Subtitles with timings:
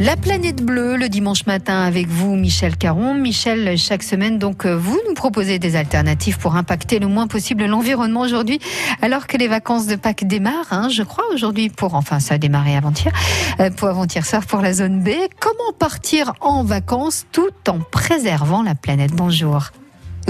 [0.00, 3.12] La planète bleue le dimanche matin avec vous, Michel Caron.
[3.12, 7.66] Michel, chaque semaine, donc, euh, vous nous proposez des alternatives pour impacter le moins possible
[7.66, 8.60] l'environnement aujourd'hui,
[9.02, 12.38] alors que les vacances de Pâques démarrent, hein, je crois, aujourd'hui pour, enfin, ça a
[12.38, 13.12] démarré avant-hier,
[13.60, 15.10] euh, pour avant-hier soir pour la zone B.
[15.38, 19.12] Comment partir en vacances tout en préservant la planète?
[19.12, 19.70] Bonjour.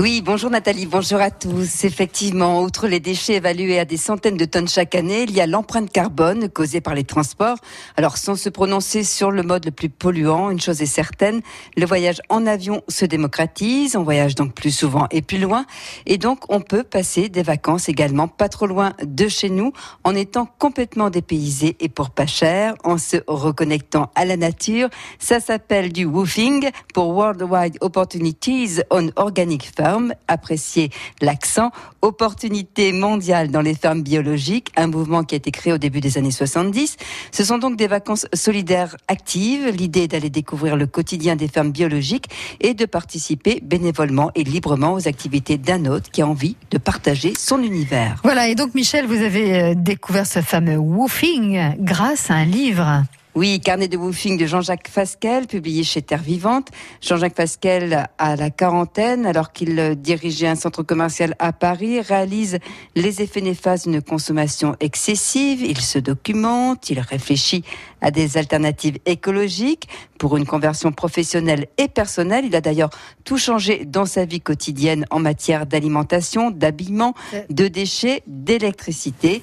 [0.01, 1.85] Oui, bonjour Nathalie, bonjour à tous.
[1.85, 5.47] Effectivement, outre les déchets évalués à des centaines de tonnes chaque année, il y a
[5.47, 7.59] l'empreinte carbone causée par les transports.
[7.99, 11.43] Alors, sans se prononcer sur le mode le plus polluant, une chose est certaine,
[11.77, 15.67] le voyage en avion se démocratise, on voyage donc plus souvent et plus loin,
[16.07, 19.75] et donc on peut passer des vacances également pas trop loin de chez nous,
[20.05, 24.89] en étant complètement dépaysé et pour pas cher, en se reconnectant à la nature.
[25.19, 29.90] Ça s'appelle du woofing pour Worldwide Opportunities on Organic Farm
[30.29, 30.91] apprécier
[31.21, 31.71] l'accent,
[32.03, 36.19] opportunité mondiale dans les fermes biologiques, un mouvement qui a été créé au début des
[36.19, 36.97] années 70.
[37.33, 39.69] Ce sont donc des vacances solidaires actives.
[39.69, 42.27] L'idée d'aller découvrir le quotidien des fermes biologiques
[42.61, 47.33] et de participer bénévolement et librement aux activités d'un autre qui a envie de partager
[47.39, 48.21] son univers.
[48.23, 53.05] Voilà, et donc Michel, vous avez euh, découvert ce fameux woofing grâce à un livre.
[53.37, 56.67] Oui, carnet de woofing de Jean-Jacques Fasquelle, publié chez Terre Vivante.
[57.01, 62.59] Jean-Jacques Fasquelle, à la quarantaine, alors qu'il dirigeait un centre commercial à Paris, réalise
[62.97, 65.63] les effets néfastes d'une consommation excessive.
[65.63, 67.63] Il se documente, il réfléchit
[68.01, 72.47] à des alternatives écologiques pour une conversion professionnelle et personnelle.
[72.47, 72.91] Il a d'ailleurs
[73.23, 77.15] tout changé dans sa vie quotidienne en matière d'alimentation, d'habillement,
[77.49, 79.43] de déchets, d'électricité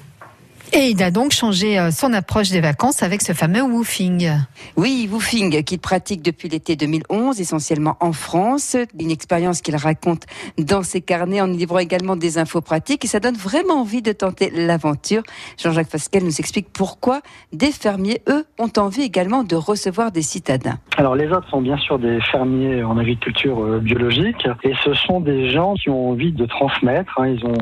[0.72, 4.30] et il a donc changé euh, son approche des vacances avec ce fameux woofing.
[4.76, 8.76] Oui, woofing qu'il pratique depuis l'été 2011, essentiellement en France.
[8.98, 10.24] Une expérience qu'il raconte
[10.58, 13.04] dans ses carnets en livrant également des infos pratiques.
[13.04, 15.22] Et ça donne vraiment envie de tenter l'aventure.
[15.56, 17.20] Jean-Jacques Fasquel nous explique pourquoi
[17.52, 20.78] des fermiers, eux, ont envie également de recevoir des citadins.
[20.96, 24.48] Alors les autres sont bien sûr des fermiers en agriculture euh, biologique.
[24.64, 27.18] Et ce sont des gens qui ont envie de transmettre.
[27.20, 27.28] Hein.
[27.28, 27.58] Ils, ont,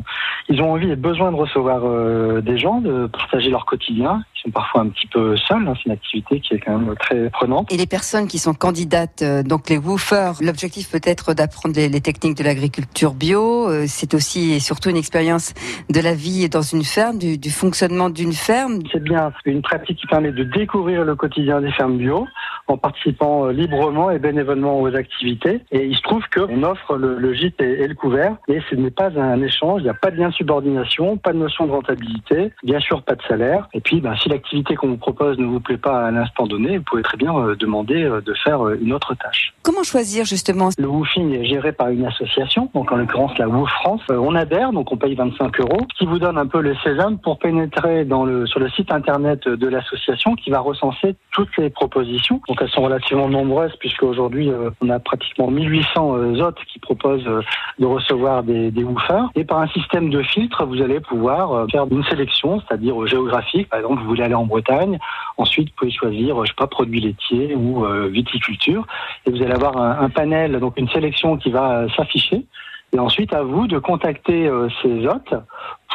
[0.49, 4.23] ils ont envie et besoin de recevoir euh, des gens, de partager leur quotidien.
[4.37, 5.67] Ils sont parfois un petit peu seuls.
[5.67, 5.75] Hein.
[5.77, 7.73] C'est une activité qui est quand même très prenante.
[7.73, 12.01] Et les personnes qui sont candidates, euh, donc les woofers, l'objectif peut être d'apprendre les,
[12.01, 13.69] techniques de l'agriculture bio.
[13.69, 15.53] Euh, c'est aussi et surtout une expérience
[15.91, 18.81] de la vie dans une ferme, du, du fonctionnement d'une ferme.
[18.93, 22.27] C'est bien une pratique qui permet de découvrir le quotidien des fermes bio
[22.69, 25.61] en participant euh, librement et bénévolement aux activités.
[25.71, 28.75] Et il se trouve qu'on offre le, le gîte et, et, le couvert, et ce
[28.75, 31.67] n'est pas un échange, il n'y a pas de lien de subordination, pas de notion
[31.67, 33.69] de rentabilité, bien sûr pas de salaire.
[33.73, 36.79] Et puis, ben, si l'activité qu'on vous propose ne vous plaît pas à l'instant donné,
[36.79, 39.55] vous pouvez très bien euh, demander euh, de faire une autre tâche.
[39.63, 40.71] Comment choisir justement?
[40.79, 44.03] Le woofing est géré par une association, donc en l'occurrence la Woof France.
[44.11, 47.39] on adhère, donc on paye 25 euros, qui vous donne un peu le sésame pour
[47.39, 52.41] pénétrer dans le, sur le site internet de l'association qui va recenser toutes les propositions.
[52.49, 56.79] Donc elles sont relativement nombreuses puisque aujourd'hui euh, on a pratiquement 1800 euh, hôtes qui
[56.79, 57.43] proposent euh,
[57.79, 59.31] de recevoir des, des woofers.
[59.35, 63.69] Et par un système de filtre, vous allez pouvoir faire une sélection, c'est-à-dire géographique.
[63.69, 64.99] Par exemple, vous voulez aller en Bretagne.
[65.37, 68.87] Ensuite, vous pouvez choisir, je sais pas, produits laitiers ou viticulture.
[69.27, 72.45] Et vous allez avoir un, un panel, donc une sélection qui va s'afficher.
[72.93, 74.51] Et ensuite, à vous de contacter
[74.83, 75.35] ces hôtes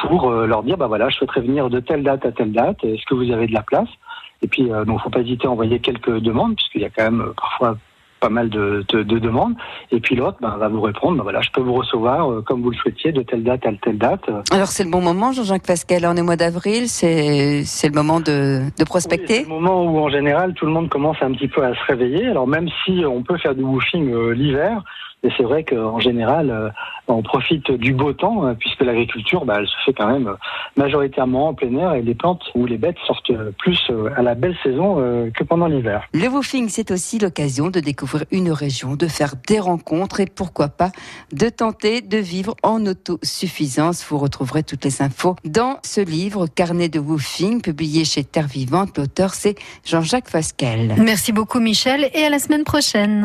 [0.00, 2.82] pour leur dire, bah voilà, je souhaiterais venir de telle date à telle date.
[2.84, 3.88] Est-ce que vous avez de la place?
[4.42, 7.04] Et puis, euh, donc, faut pas hésiter à envoyer quelques demandes, puisqu'il y a quand
[7.04, 7.76] même euh, parfois
[8.22, 9.54] pas mal de, de, de, demandes.
[9.90, 12.62] Et puis l'autre ben, va vous répondre, ben, voilà, je peux vous recevoir euh, comme
[12.62, 14.22] vous le souhaitiez de telle date à telle date.
[14.52, 18.20] Alors c'est le bon moment, Jean-Jacques Pascal, on est au mois d'avril, c'est le moment
[18.20, 19.38] de, de prospecter.
[19.38, 21.80] c'est le moment où en général tout le monde commence un petit peu à se
[21.88, 22.28] réveiller.
[22.28, 24.84] Alors même si on peut faire du woofing euh, l'hiver,
[25.24, 26.68] et c'est vrai qu'en général, euh,
[27.06, 30.34] on profite du beau temps, euh, puisque l'agriculture, bah, elle se fait quand même euh,
[30.76, 33.78] majoritairement en plein air et les plantes ou les bêtes sortent plus
[34.16, 34.96] à la belle saison
[35.34, 36.04] que pendant l'hiver.
[36.12, 40.68] Le woofing, c'est aussi l'occasion de découvrir une région, de faire des rencontres et pourquoi
[40.68, 40.90] pas
[41.32, 44.04] de tenter de vivre en autosuffisance.
[44.08, 48.96] Vous retrouverez toutes les infos dans ce livre, Carnet de woofing, publié chez Terre Vivante.
[48.98, 50.94] L'auteur, c'est Jean-Jacques Fasquelle.
[50.98, 53.24] Merci beaucoup, Michel, et à la semaine prochaine.